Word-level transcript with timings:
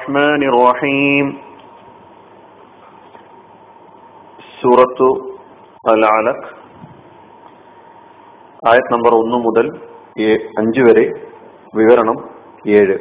الرحمن 0.00 0.42
الرحيم 0.48 1.26
സൂറത്തു 4.58 5.08
അൽ 5.84 6.02
അലക് 6.10 6.46
ആയത് 8.62 8.88
നമ്പർ 8.92 9.12
ഒന്ന് 9.14 9.38
മുതൽ 9.38 9.66
അഞ്ച് 10.58 10.82
വരെ 10.82 11.04
വിവരണം 11.74 12.18
ഏഴ് 12.72 12.96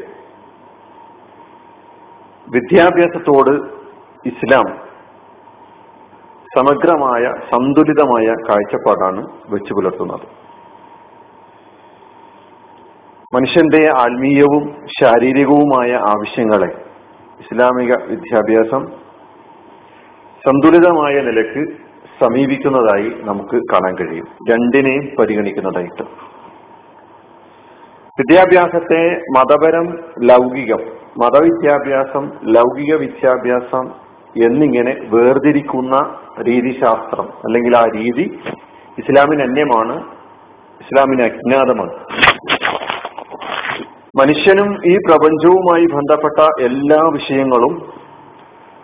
വിദ്യാഭ്യാസത്തോട് 2.47 3.53
ഇസ്ലാം 4.25 4.67
സമഗ്രമായ 6.51 7.23
സന്തുലിതമായ 7.51 8.27
കാഴ്ചപ്പാടാണ് 8.47 9.23
വെച്ചു 9.49 9.73
പുലർത്തുന്നത് 9.73 10.27
മനുഷ്യന്റെ 13.33 13.81
ആത്മീയവും 14.01 14.63
ശാരീരികവുമായ 14.95 15.91
ആവശ്യങ്ങളെ 16.11 16.69
ഇസ്ലാമിക 17.40 17.94
വിദ്യാഭ്യാസം 18.08 18.86
സന്തുലിതമായ 20.46 21.14
നിലയ്ക്ക് 21.20 21.76
സമീപിക്കുന്നതായി 22.20 23.12
നമുക്ക് 23.20 23.62
കാണാൻ 23.72 23.94
കഴിയും. 23.98 24.26
രണ്ടിനെയും 24.50 25.16
പരിഗണിക്കുന്നതായിട്ട്. 25.18 26.02
വിദ്യാഭ്യാസത്തെ 28.20 29.20
മതപരം 29.38 29.98
ലൗകികം 30.22 30.80
മതവിദ്യാഭ്യാസം 31.18 32.30
ലൗകിക 32.44 32.94
വിദ്യാഭ്യാസം 32.94 33.90
എന്നിങ്ങനെ 34.44 34.96
വേർതിരിക്കുന്ന 35.02 36.18
രീതിശാസ്ത്രം 36.42 37.24
അല്ലെങ്കിൽ 37.24 37.76
ആ 37.76 37.84
രീതി 37.96 38.40
ഇസ്ലാമിന് 38.98 39.42
അന്യമാണ് 39.42 39.96
ഇസ്ലാമിന് 40.80 41.22
അജ്ഞാതമാണ്. 41.22 41.92
മനുഷ്യനും 44.18 44.70
ഈ 44.90 44.96
പ്രപഞ്ചവുമായി 44.96 45.84
ബന്ധപ്പെട്ട 45.86 46.38
എല്ലാ 46.60 47.00
വിഷയങ്ങളും 47.12 47.74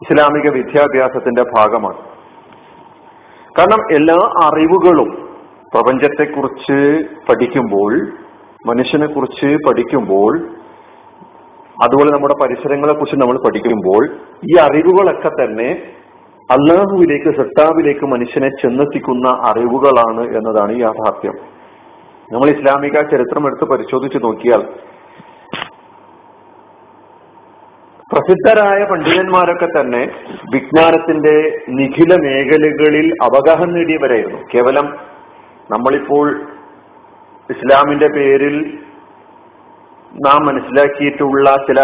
ഇസ്ലാമിക 0.03 0.51
വിദ്യാഭ്യാസത്തിന്റെ 0.51 1.45
ഭാഗമാണ്. 1.57 1.99
കാരണം 3.59 3.83
എല്ലാ 3.97 4.19
അറിവുകളും 4.45 5.11
പ്രപഞ്ചത്തെക്കുറിച്ച് 5.73 6.79
പഠിക്കുമ്പോൾ 7.29 7.93
മനുഷ്യനെ 8.67 9.07
കുറിച്ച് 9.07 9.57
പഠിക്കുമ്പോൾ 9.67 10.33
അതുപോലെ 11.85 12.11
നമ്മുടെ 12.11 12.35
പരിസരങ്ങളെ 12.43 12.93
കുറിച്ച് 12.93 13.17
നമ്മൾ 13.17 13.37
പഠിക്കുമ്പോൾ 13.47 14.03
ഈ 14.45 14.55
അറിവുകളൊക്കെ 14.67 15.29
തന്നെ 15.29 15.69
അള്ളാഹുവിലേക്ക് 16.51 17.31
സത്താവിലേക്ക് 17.39 18.07
മനുഷ്യനെ 18.07 18.49
ചെന്നെത്തിക്കുന്ന 18.49 19.29
അറിവുകളാണ് 19.29 20.25
എന്നതാണ് 20.39 20.73
യാഥാർത്ഥ്യം. 20.81 21.37
നമ്മൾ 22.33 22.49
ഇസ്ലാമിക 22.51 23.01
ചരിത്രം 23.13 23.47
എടുത്ത് 23.47 23.65
പരിശോധിച്ച് 23.65 24.19
നോക്കിയാൽ 24.25 24.63
പ്രസിദ്ധരായ 28.17 28.85
പണ്ഡിതന്മാരൊക്കെ 28.85 29.67
തന്നെ 29.67 30.09
വിജ്ഞാനത്തിന്റെ 30.55 31.59
നിഖില 31.69 32.15
മേഖലകളിൽ 32.21 33.15
അവഗാഹം 33.23 33.75
നേടിയവരായിരുന്നു. 33.75 34.39
കേവലം 34.55 34.87
നമ്മളിപ്പോൾ 35.71 36.41
ഇസ്ലാമിന്റെ 37.51 38.09
പേരിൽ 38.09 38.79
നാം 40.27 40.47
മനസ്സിലാക്കിയിട്ടുള്ള 40.47 41.51
ചില 41.51 41.81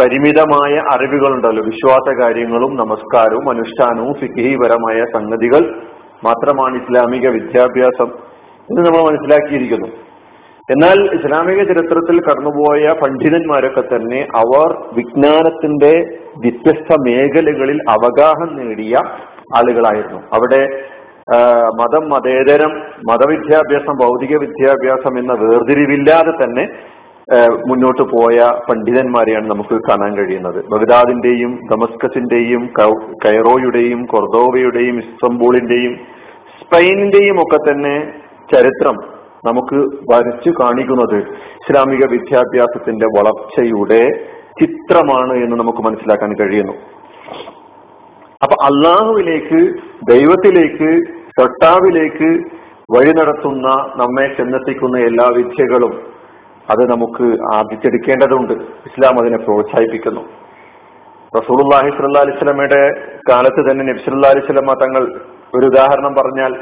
പരിമിതമായ 0.00 0.82
അറിവുകളുണ്ടല്ലോ. 0.90 1.64
വിശ്വാസ 1.64 2.22
കാര്യങ്ങളും 2.22 2.76
നമസ്കാരവും 2.76 3.50
അനുഷ്ഠാനവും 3.50 4.14
ഫിഖിപരമായ 4.14 5.04
സംഗതികൾ 5.14 5.82
മാത്രമാണ് 6.24 6.74
ഇസ്ലാമിക 6.82 7.28
വിദ്യാഭ്യാസം 7.28 8.10
എന്ന് 8.68 8.80
നമ്മൾ 8.86 9.10
മനസ്സിലാക്കിയിരിക്കുന്നു. 9.10 10.03
എന്നാൽ 10.68 10.98
ഇസ്ലാമിക 11.14 11.60
ചരിത്രത്തിൽ 11.70 12.16
കടന്നുപോയ 12.26 12.92
പണ്ഡിതന്മാരൊക്കെ 13.00 13.82
തന്നെ 13.88 14.20
അവർ 14.42 14.70
വിജ്ഞാനത്തിന്റെ 14.96 15.92
വ്യത്യസ്ത 16.36 16.96
മേഖലകളിൽ 17.06 17.78
അവഗാഹം 17.88 18.50
നേടിയ 18.58 18.94
ആളുകളായിരുന്നു. 19.56 20.20
അവിടെ 20.36 20.62
മതം 21.80 22.04
മതേതരം 22.08 22.72
മതവിദ്യാഭ്യാസം 23.10 23.94
ഭൗതിക 24.00 24.32
വിദ്യാഭ്യാസം 24.40 25.14
എന്ന 25.18 25.32
വേർതിരിവില്ലാതെ 25.42 26.32
തന്നെ 26.42 26.64
മുന്നോട്ട് 27.68 28.04
പോയ 28.16 28.46
പണ്ഡിതന്മാരെയാണ് 28.68 29.46
നമുക്ക് 29.50 29.76
കാണാൻ 29.88 30.12
കഴിയുന്നത്. 30.16 30.58
ബഗ്ദാദിന്റെയും 30.72 31.52
ദമസ്കസിന്റെയും 31.70 32.62
കൈറോയുടെയും 33.24 34.00
കൊർദോവയുടെയും 34.04 34.96
ഇസ്തംബൂളിന്റെയും 34.98 35.94
സ്പെയിനിന്റെയും 36.58 37.38
ഒക്കെ 37.44 37.60
തന്നെ 37.70 37.94
ചരിത്രം 38.52 38.96
നമുക്ക് 39.46 39.78
വരച്ചു 40.10 40.50
കാണിക്കുന്നത് 40.60 41.18
ഇസ്ലാമിക 41.60 42.04
വിദ്യാഭ്യാസത്തിന്റെ 42.12 43.06
വളർച്ചയുടെ 43.16 44.02
ചിത്രമാണ് 44.60 45.34
എന്ന് 45.44 45.56
നമുക്ക് 45.60 45.78
മനസ്സിലാക്കാൻ 45.78 46.32
കഴിയുന്നു. 46.40 46.74
അപ്പൊ 48.42 48.56
അള്ളാഹുവിലേക്ക് 48.68 49.60
ദൈവത്തിലേക്ക് 50.12 50.90
ഷട്ടാവിലേക്ക് 51.36 52.30
വഴി 52.94 53.12
നടത്തുന്ന 53.18 53.68
നമ്മെ 53.96 54.26
ചെന്നെത്തിക്കുന്ന 54.38 54.96
എല്ലാ 54.98 55.26
വിദ്യകളും 55.36 55.94
അത് 56.70 56.82
നമുക്ക് 56.90 57.26
ആർജിച്ചെടുക്കേണ്ടതുണ്ട്. 57.54 58.54
ഇസ്ലാം 58.88 59.14
അതിനെ 59.20 59.38
പ്രോത്സാഹിപ്പിക്കുന്നു. 59.46 60.22
റസൂലുള്ളാഹി 61.38 61.88
സ്വല്ലല്ലാഹി 61.90 62.26
അലൈഹി 62.26 62.38
സ്വലമയുടെ 62.38 62.82
കാലത്ത് 63.30 63.60
തന്നെ 63.68 63.84
നബ്സുല്ലാ 63.92 64.28
അലിസ്ലമ 64.34 64.74
തങ്ങൾ 64.82 65.02
ഒരു 65.56 65.64
ഉദാഹരണം 65.66 66.12
പറഞ്ഞാൽ 66.18 66.52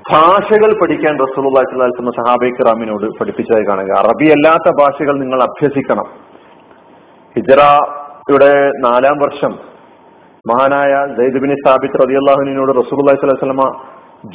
ഭാഷകൾ 0.00 0.70
പഠിക്കാൻ 0.80 1.14
റസൂലുള്ളാഹി 1.22 1.66
സ്വല്ലല്ലാഹി 1.66 1.90
അലൈഹി 1.90 1.96
വസല്ലം 1.96 2.16
സഹാബൈക്ക് 2.20 2.66
റാമിനോട് 2.66 3.06
പഠിപ്പിച്ചതായി 3.18 3.64
കാണുക. 3.68 3.90
അറബി 3.98 4.24
അല്ലാത്ത 4.24 4.68
ഭാഷകൾ 4.80 5.18
നിങ്ങൾ 5.18 5.42
അഭ്യസിക്കണം. 5.42 6.06
ഹിജറയുടെ 7.36 8.52
നാലാം 8.86 9.16
വർഷം 9.18 9.52
മഹാനായ 10.50 10.92
സൈദ് 11.16 11.56
സ്ഥാപിച്ച 11.62 11.96
അള്ളാഹുനോട് 12.04 12.72
റസൂലുള്ളാഹി 12.80 13.18
അലൈഹി 13.22 13.38
വസല്ലമ 13.38 13.66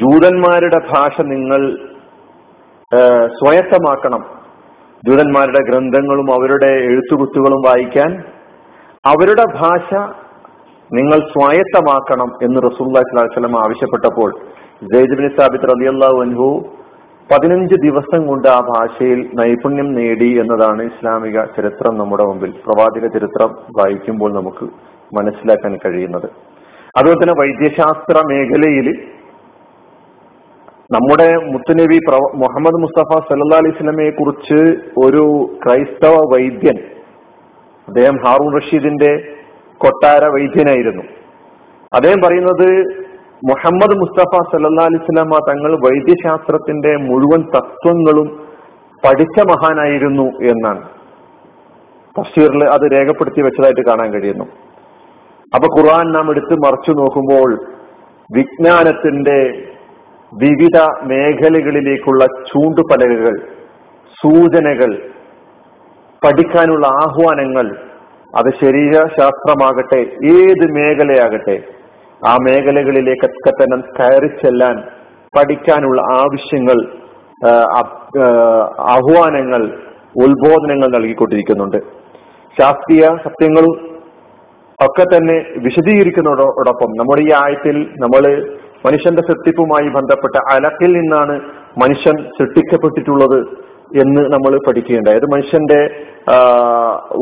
ജൂതന്മാരുടെ 0.01 0.79
ഭാഷ 0.93 1.21
നിങ്ങൾ 1.21 1.61
സ്വയത്തമാക്കണം. 3.39 4.23
ജൂതന്മാരുടെ 5.07 5.61
ഗ്രന്ഥങ്ങളും 5.69 6.33
അവരുടെ 6.33 6.71
എഴുത്തുകുത്തുകളും 6.89 7.61
വായിക്കാൻ 7.67 8.11
അവരുടെ 9.11 9.45
ഭാഷ 9.59 9.89
നിങ്ങൾ 10.91 11.19
സ്വായത്തമാക്കണം 11.33 12.29
എന്ന് 12.43 12.59
റസൂല്ലാ 12.69 13.01
സ്വലം 13.33 13.55
ആവശ്യപ്പെട്ടപ്പോൾ 13.63 14.31
ജയ്ദ് 14.81 15.29
സാബിത്ത് 15.37 15.69
റലിയല്ലാഹു 15.69 16.17
അൻഹു 16.21 16.47
പതിനഞ്ച് 17.31 17.75
ദിവസം 17.75 18.27
കൊണ്ട് 18.27 18.47
ആ 18.47 18.59
ഭാഷയിൽ 18.67 19.29
നൈപുണ്യം 19.35 19.93
നേടി 19.93 20.39
എന്നതാണ് 20.39 20.81
ഇസ്ലാമിക 20.83 21.43
ചരിത്രം 21.45 21.97
നമ്മുടെ 21.97 22.23
മുമ്പിൽ. 22.23 22.51
പ്രവാചക 22.51 23.07
ചരിത്രം 23.07 23.49
വായിക്കുമ്പോൾ 23.77 24.33
നമുക്ക് 24.33 24.65
മനസ്സിലാക്കാൻ 25.17 25.77
കഴിയുന്നത്. 25.85 26.27
അതുപോലെ 26.97 27.17
തന്നെ 27.17 27.35
വൈദ്യശാസ്ത്ര 27.39 28.21
മേഖലയിൽ 28.31 28.87
നമ്മുടെ 30.95 31.27
മുത്തുനബി 31.53 31.97
മുഹമ്മദ് 32.43 32.81
മുസ്തഫ 32.83 33.19
സല്ലാ 33.29 33.57
അലൈഹി 33.57 33.77
സ്വലമയെ 33.77 34.09
കുറിച്ച് 34.09 34.59
ഒരു 35.05 35.25
ക്രൈസ്തവ 35.65 36.13
വൈദ്യൻ 36.33 36.77
അദ്ദേഹം 37.87 38.15
ഹാറൂൺ 38.27 38.53
റഷീദിന്റെ 38.57 39.11
കൊട്ടാര 39.77 40.23
വൈദ്യനായിരുന്നു. 40.35 41.03
അദ്ദേഹം 41.93 42.21
പറയുന്നത് 42.25 42.69
മുഹമ്മദ് 43.45 43.95
മുസ്തഫ 43.99 44.39
സല്ലാ 44.51 45.39
തങ്ങൾ 45.47 45.71
വൈദ്യശാസ്ത്രത്തിന്റെ 45.75 46.95
മുഴുവൻ 46.95 47.41
തത്വങ്ങളും 47.55 48.47
പഠിച്ച 49.05 49.39
മഹാനായിരുന്നു 49.39 50.23
എന്നാണ്. 50.23 50.81
തഫ്സീറിൽ 52.19 52.63
അത് 52.63 52.85
രേഖപ്പെടുത്തി 52.91 53.41
വെച്ചതായിട്ട് 53.41 53.81
കാണാൻ 53.81 54.13
കഴിയുന്നു. 54.13 54.43
അപ്പൊ 55.55 55.67
ഖുർആൻ 55.77 56.11
നാം 56.11 56.31
എടുത്ത് 56.31 56.53
മറച്ചു 56.53 56.91
നോക്കുമ്പോൾ 56.91 57.51
വിജ്ഞാനത്തിന്റെ 58.37 59.39
വിവിധ 60.33 60.77
മേഖലകളിലേക്കുള്ള 61.03 62.25
ചൂണ്ടുപലകകൾ 62.25 63.35
സൂചനകൾ 64.17 65.11
പഠിക്കാനുള്ള 66.25 66.87
ആഹ്വാനങ്ങൾ 66.87 67.67
അത് 68.37 68.65
ശരീരശാസ്ത്രമാകട്ടെ 68.65 70.01
ഏത് 70.25 70.71
മേഖലയാകട്ടെ 70.71 71.76
ആ 72.21 72.33
മേഖലകളിലേക്കൊക്കെ 72.45 73.51
തന്നെ 73.59 73.77
കയറി 73.97 74.29
ചെല്ലാൻ 74.43 74.77
പഠിക്കാനുള്ള 75.37 75.99
ആവശ്യങ്ങൾ 76.21 76.77
ആഹ്വാനങ്ങൾ 78.93 79.63
ഉത്ബോധനങ്ങൾ 80.25 80.87
നൽകിക്കൊണ്ടിരിക്കുന്നുണ്ട്. 80.95 81.79
ശാസ്ത്രീയ 82.57 83.03
സത്യങ്ങളും 83.25 83.73
ഒക്കെ 84.79 85.03
തന്നെ 85.03 85.35
വിശദീകരിക്കുന്നതോടൊപ്പം 85.65 86.89
നമ്മുടെ 86.99 87.21
ഈ 87.27 87.29
ആയത്തിൽ 87.43 87.77
നമ്മൾ 88.03 88.23
മനുഷ്യന്റെ 88.85 89.23
സൃഷ്ടിപ്പുമായി 89.29 89.87
ബന്ധപ്പെട്ട 89.89 90.35
അലക്കിൽ 90.53 90.91
നിന്നാണ് 90.99 91.35
മനുഷ്യൻ 91.83 92.17
സൃഷ്ടിക്കപ്പെട്ടിട്ടുള്ളത്. 92.37 93.39
എന്ന് 94.01 94.21
നമ്മൾ 94.33 94.53
പഠിക്കുകയുണ്ടായി. 94.67 95.19
മനുഷ്യന്റെ 95.33 95.79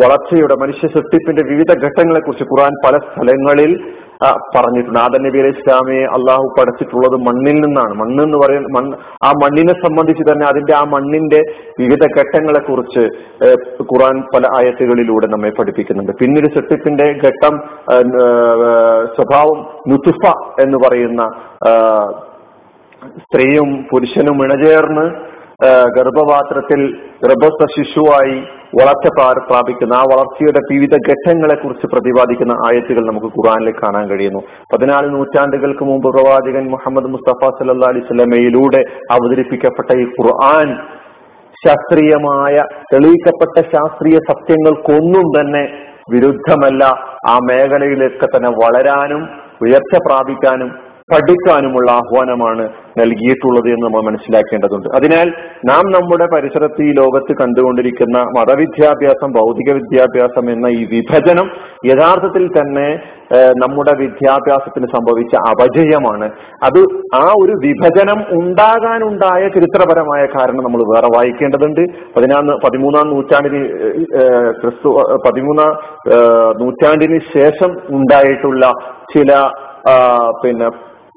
വളർച്ചയുടെ 0.01 0.55
മനുഷ്യ 0.61 0.87
സൃഷ്ടിപ്പിന്റെ 0.87 1.43
വിവിധ 1.51 1.71
ഘട്ടങ്ങളെ 1.85 2.19
കുറിച്ച് 2.19 2.45
ഖുർആൻ 2.51 2.73
പല 2.85 2.97
സ്ഥലങ്ങളിൽ 3.07 3.71
പറഞ്ഞിട്ടുണ്ട്. 4.55 4.99
ആദൻ 4.99 5.21
നബി 5.25 5.37
അലൈഹി 5.41 5.55
ഇസ്ലാമിയെ 5.59 6.03
അള്ളാഹു 6.17 6.45
പഠിച്ചിട്ടുള്ളത് 6.57 7.17
മണ്ണിൽ 7.27 7.57
നിന്നാണ്. 7.65 7.93
മണ്ണ് 8.01 8.21
എന്ന് 8.23 8.37
പറയുന്ന 8.37 8.69
മണ്ണ് 8.77 8.95
ആ 9.27 9.29
മണ്ണിനെ 9.43 9.73
സംബന്ധിച്ച് 9.83 10.23
തന്നെ 10.29 10.45
അതിന്റെ 10.47 10.73
ആ 10.75 10.83
മണ്ണിന്റെ 10.93 11.41
വിവിധ 11.79 12.03
ഘട്ടങ്ങളെ 12.17 12.59
കുറിച്ച് 12.59 13.03
ഖുറാൻ 13.91 14.15
പല 14.35 14.43
ആയത്തുകളിലൂടെ 14.59 15.27
നമ്മെ 15.33 15.51
പഠിപ്പിക്കുന്നുണ്ട്. 15.59 16.13
പിന്നീട് 16.21 16.47
സൃഷ്ടിപ്പിന്റെ 16.55 17.07
ഘട്ടം 17.25 17.55
സ്വഭാവം 19.17 19.61
നുതുഫ 19.91 20.23
എന്ന് 20.65 20.79
പറയുന്ന 20.85 21.23
സ്ത്രീയും 23.23 23.69
പുരുഷനും 23.91 24.37
ഇണചേർന്ന് 24.45 25.34
ഗർഭപാത്രത്തിൽ 25.63 26.81
ഗർഭസ്ഥ 27.23 27.65
ശിശുവായി 27.75 28.37
വളർച്ച 28.79 29.07
പ്രാപിക്കുന്ന 29.49 29.93
ആ 29.93 30.01
വളർച്ചയുടെ 30.11 30.61
വിവിധ 30.71 30.95
ഘട്ടങ്ങളെ 31.09 31.55
കുറിച്ച് 31.55 31.87
പ്രതിപാദിക്കുന്ന 31.87 32.53
ആയത്തുകൾ 32.67 33.03
നമുക്ക് 33.05 33.25
ഖുറാനിൽ 33.25 33.71
കാണാൻ 33.71 34.09
കഴിയുന്നു. 34.09 34.41
പതിനാല് 34.73 35.07
നൂറ്റാണ്ടുകൾക്ക് 35.13 35.83
മുമ്പ് 35.83 36.07
പ്രവാചകൻ 36.17 36.65
മുഹമ്മദ് 36.71 37.05
മുസ്തഫ 37.05 37.51
സല്ലാ 37.59 37.89
അലൈഹി 37.89 38.05
സ്വലമയിലൂടെ 38.05 38.81
അവതരിപ്പിക്കപ്പെട്ട 39.11 39.99
ഈ 39.99 40.05
ഖുർആൻ 40.17 40.69
ശാസ്ത്രീയമായ 41.65 42.55
തെളിയിക്കപ്പെട്ട 42.93 43.65
ശാസ്ത്രീയ 43.75 44.17
സത്യങ്ങൾക്കൊന്നും 44.31 45.27
തന്നെ 45.39 45.63
വിരുദ്ധമല്ല. 46.13 46.83
ആ 47.29 47.35
മേഖലയിലൊക്കെ 47.51 48.27
തന്നെ 48.35 48.49
വളരാനും 48.49 49.21
ഉയർച്ച 49.61 49.97
പ്രാപിക്കാനും 50.07 50.84
പഠിക്കാനുമുള്ള 51.11 51.89
ആഹ്വാനമാണ് 51.91 52.63
നൽകിയിട്ടുള്ളത് 52.99 53.67
എന്ന് 53.71 53.83
നമ്മൾ 53.85 54.01
മനസ്സിലാക്കേണ്ടതുണ്ട്. 54.05 54.87
അതിനാൽ 54.97 55.27
നാം 55.69 55.83
നമ്മുടെ 55.95 56.25
പരിസരത്ത് 56.33 56.81
ഈ 56.87 56.91
ലോകത്ത് 56.99 57.33
കണ്ടുകൊണ്ടിരിക്കുന്ന 57.41 58.17
മതവിദ്യാഭ്യാസം 58.37 59.29
ഭൗതിക 59.35 59.75
വിദ്യാഭ്യാസം 59.79 60.45
എന്ന 60.53 60.67
ഈ 60.77 60.81
വിഭജനം 60.93 61.47
യഥാർത്ഥത്തിൽ 61.89 62.45
തന്നെ 62.57 62.87
നമ്മുടെ 63.63 63.93
വിദ്യാഭ്യാസത്തിന് 64.01 64.87
സംഭവിച്ച 64.95 65.35
അപജയമാണ്. 65.51 66.29
അത് 66.67 66.81
ആ 67.21 67.25
ഒരു 67.41 67.53
വിഭജനം 67.65 68.19
ഉണ്ടാകാനുണ്ടായ 68.39 69.43
ചരിത്രപരമായ 69.57 70.25
കാരണം 70.35 70.65
നമ്മൾ 70.67 70.83
വേറെ 70.93 71.11
വായിക്കേണ്ടതുണ്ട്. 71.17 71.83
പതിനാന്ന് 72.17 72.55
പതിമൂന്നാം 72.65 73.07
നൂറ്റാണ്ടിന് 73.13 73.61
ക്രിസ്തു 74.61 74.89
പതിമൂന്നാം 75.27 75.71
നൂറ്റാണ്ടിന് 76.63 77.19
ശേഷം 77.37 77.71
ഉണ്ടായിട്ടുള്ള 77.99 78.65
ചില 79.13 79.31
പിന്നെ 80.43 80.67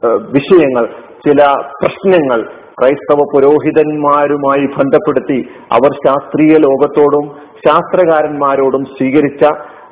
വിഷയങ്ങൾ 0.02 0.84
ചില 1.26 1.42
പ്രശ്നങ്ങൾ 1.80 2.40
ക്രൈസ്തവ 2.80 3.20
പുരോഹിതന്മാരുമായി 3.32 4.66
ബന്ധപ്പെടുത്തി 4.66 5.38
അവർ 5.72 5.92
ശാസ്ത്രീയ 6.06 6.56
ലോകത്തോടും 6.58 7.24
ശാസ്ത്രകാരന്മാരോടും 7.66 8.84
സ്വീകരിച്ച 8.84 9.44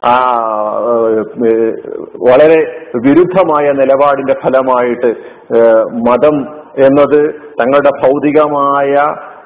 ആ 0.05 0.15
വളരെ 2.23 2.61
വിരുദ്ധമായ 2.97 3.67
നിലപാടിന്റെ 3.73 4.35
ഫലമായിട്ട് 4.43 5.11
മതം 6.09 6.37
എന്നത് 6.79 7.21
തങ്ങളുടെ 7.61 7.93
ഭൗതികമായ 8.03 8.93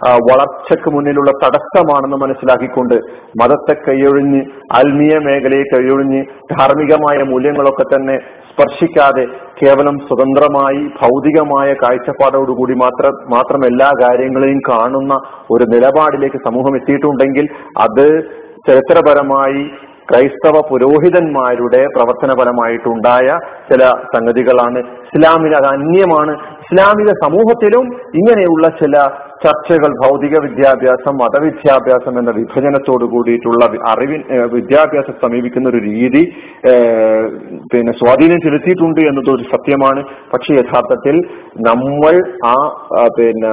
വളർച്ചയ്ക്ക് 0.09 0.91
മുന്നിലുള്ള 0.91 1.31
തടസ്സമാണെന്ന് 1.31 2.17
മനസ്സിലാക്കിക്കൊണ്ട് 2.17 2.95
മതത്തെ 3.43 3.75
കൈയൊഴിഞ്ഞ് 3.89 4.41
ആത്മീയ 4.75 5.19
മേഖലയെ 5.19 5.63
കൈയൊഴിഞ്ഞ് 5.63 6.25
ധാർമ്മികമായ 6.59 7.23
മൂല്യങ്ങളൊക്കെ 7.23 7.97
തന്നെ 7.97 8.17
സ്പർശിക്കാതെ 8.51 9.25
കേവലം 9.63 9.99
സ്വതന്ത്രമായി 9.99 10.83
ഭൗതികമായ 11.03 11.75
കാഴ്ചപ്പാടോടുകൂടി 11.75 12.75
മാത്രം 12.75 13.31
മാത്രം 13.31 13.67
എല്ലാ 13.67 13.91
കാര്യങ്ങളെയും 14.03 14.61
കാണുന്ന 14.71 15.15
ഒരു 15.51 15.65
നിലപാടിലേക്ക് 15.65 16.37
സമൂഹം 16.37 16.77
എത്തിയിട്ടുണ്ടെങ്കിൽ 16.77 17.49
അത് 17.79 18.07
ചരിത്രപരമായി 18.69 19.71
ക്രൈസ്തവ 20.11 20.61
പുരോഹിതന്മാരുടെ 20.71 21.87
പ്രവർത്തനപരമായിട്ടുണ്ടായ 21.87 23.27
ചില 23.69 23.83
സംഗതികളാണ്. 23.87 24.79
ഇസ്ലാമിന് 24.79 25.55
അത് 25.55 25.67
അന്യമാണ്. 25.67 26.33
ഇസ്ലാമിക 26.33 27.07
സമൂഹത്തിലും 27.07 27.85
ഇങ്ങനെയുള്ള 28.15 28.69
ചില 28.69 28.97
ചർച്ചകൾ 29.43 29.91
ഭൗതിക 30.03 30.39
വിദ്യാഭ്യാസം 30.39 31.15
മതവിദ്യാഭ്യാസം 31.17 32.15
എന്ന 32.19 32.31
വിഭജനത്തോട് 32.31 33.05
കൂടിയിട്ടുള്ള 33.05 33.65
അറിവിൻ 33.87 34.23
വിദ്യാഭ്യാസം 34.53 35.15
സമീപിക്കുന്ന 35.23 35.69
ഒരു 35.69 35.81
രീതി 35.85 36.23
പിന്നെ 37.73 37.93
സ്വാധീനം 37.93 38.39
ചെലുത്തിയിട്ടുണ്ട് 38.45 39.01
എന്നത് 39.11 39.31
ഒരു 39.35 39.45
സത്യമാണ്. 39.53 40.01
പക്ഷെ 40.33 40.53
യഥാർത്ഥത്തിൽ 40.61 41.17
നമ്മൾ 41.69 42.15
ആ 42.53 42.57
പിന്നെ 43.19 43.53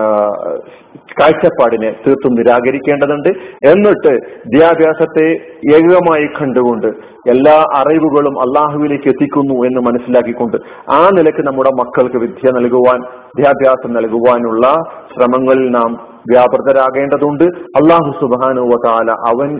കാഴ്ചപ്പാടിനെ 1.20 1.90
തീർത്തും 2.04 2.34
നിരാകരിക്കേണ്ടതുണ്ട്. 2.40 3.30
എന്നിട്ട് 3.72 4.14
വിദ്യാഭ്യാസത്തെ 4.46 5.28
ഏകമായി 5.76 6.28
കണ്ടുകൊണ്ട് 6.40 6.90
എല്ലാ 7.34 7.56
അറിവുകളും 7.80 8.36
അള്ളാഹുവിലേക്ക് 8.44 9.08
എത്തിക്കുന്നു 9.14 9.56
എന്ന് 9.68 9.82
മനസ്സിലാക്കിക്കൊണ്ട് 9.88 10.58
ആ 10.98 11.00
നിലയ്ക്ക് 11.18 11.44
നമ്മുടെ 11.48 11.72
മക്കൾക്ക് 11.82 12.20
വിദ്യ 12.26 12.54
നൽകുവാൻ 12.58 13.00
വിദ്യാഭ്യാസം 13.38 13.92
നൽകുവാനുള്ള 13.98 14.66
ശ്രമങ്ങളിൽ 15.14 15.68
നാം 15.78 15.92
വ്യാപൃതരാകേണ്ടതുണ്ട്. 16.32 17.48
അള്ളാഹു 17.80 18.12
സുബാനുവ 18.22 18.78
താല 18.86 19.12
അവൻ 19.32 19.52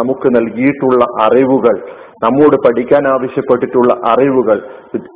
നമുക്ക് 0.00 0.28
നൽകിയിട്ടുള്ള 0.36 1.04
അറിവുകൾ 1.24 1.76
നമ്മോട് 2.22 2.56
പഠിക്കാൻ 2.56 3.08
ആവശ്യപ്പെട്ടിട്ടുള്ള 3.08 3.92
അറിവുകൾ 4.04 4.62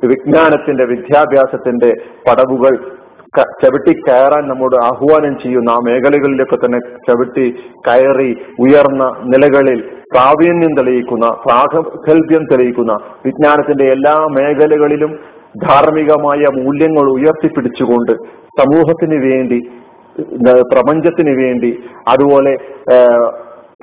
വിജ്ഞാനത്തിന്റെ 0.03 0.83
വിദ്യാഭ്യാസത്തിന്റെ 0.83 1.91
പടവുകൾ 2.27 3.03
ചവിട്ടി 3.61 3.93
കയറാൻ 4.09 4.47
നമ്മോട് 4.47 4.75
ആഹ്വാനം 4.75 5.39
ചെയ്യുന്ന 5.39 5.69
ആ 5.69 5.77
മേഖലകളിലൊക്കെ 5.79 6.55
തന്നെ 6.55 6.79
ചവിട്ടി 6.79 7.45
കയറി 7.87 8.37
ഉയർന്ന 8.59 9.03
നിലകളിൽ 9.23 9.79
പ്രാവീണ്യം 10.13 10.73
തെളിയിക്കുന്ന 10.77 11.27
പ്രാഗൽഭ്യം 11.27 12.43
തെളിയിക്കുന്ന 12.43 12.91
വിജ്ഞാനത്തിന്റെ 13.25 13.83
എല്ലാ 13.85 14.25
മേഖലകളിലും 14.27 15.19
ധാർമ്മികമായ 15.63 16.63
മൂല്യങ്ങൾ 16.63 17.11
ഉയർത്തിപ്പിടിച്ചുകൊണ്ട് 17.11 18.11
സമൂഹത്തിന് 18.61 19.15
വേണ്ടി 19.15 19.59
പ്രപഞ്ചത്തിന് 20.71 21.29
വേണ്ടി 21.29 21.83
അതുപോലെ 22.07 22.53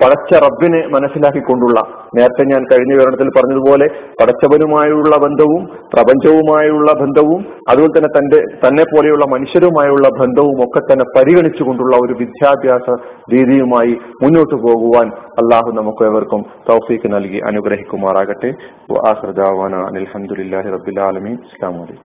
പടച്ച 0.01 0.31
റബ്ബിനെ 0.45 0.81
മനസ്സിലാക്കിക്കൊണ്ടുള്ള 0.87 1.79
നേരത്തെ 2.17 2.43
ഞാൻ 2.43 2.63
കഴിഞ്ഞ 2.71 2.93
വിവരണത്തിൽ 2.93 3.29
പറഞ്ഞതുപോലെ 3.29 3.87
പടച്ചവനുമായുള്ള 4.21 5.15
ബന്ധവും 5.17 5.63
പ്രപഞ്ചവുമായുള്ള 5.93 6.91
ബന്ധവും 7.01 7.41
അതുപോലെ 7.69 7.93
തന്നെ 7.97 8.11
തന്റെ 8.17 8.39
തന്നെ 8.65 8.83
പോലെയുള്ള 8.83 9.25
മനുഷ്യരുമായുള്ള 9.25 10.07
ബന്ധവും 10.19 10.59
ഒക്കെ 10.65 10.79
തന്നെ 10.79 11.05
പരിഗണിച്ചുകൊണ്ടുള്ള 11.17 11.95
ഒരു 12.05 12.13
വിദ്യാഭ്യാസ 12.13 12.97
രീതിയുമായി 13.33 13.95
മുന്നോട്ട് 14.23 14.55
പോകുവാൻ 14.55 15.09
അള്ളാഹു 15.43 15.71
നമുക്ക് 15.71 16.03
ഏവർക്കും 16.03 16.45
തൗഫീക്ക് 16.69 17.13
നൽകി 17.13 17.41
അനുഗ്രഹിക്കുമാറാകട്ടെ. 17.51 18.51
അലഹമുല്ലാഹി 19.01 20.69
അസ്ലാം 21.37 21.75
വലൈക്കും 21.81 22.07